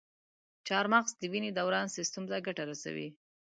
[0.67, 3.09] چارمغز د وینې دوران سیستم ته ګټه رسوي.